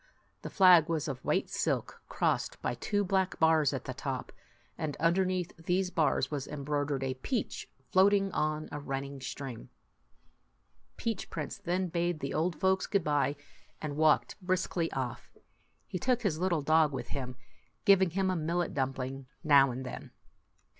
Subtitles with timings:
[0.41, 4.31] The flag was of white silk, crossed by two black bars at the top;
[4.75, 9.69] and underneath these bars was embroidered a peach floating on a run ning stream.
[10.97, 13.35] Peach Prince then bade the old folks good by,
[13.79, 15.37] and walked briskly off.
[15.87, 17.35] He took his little dog with him,
[17.85, 20.09] giving him a millet dumpling now and then.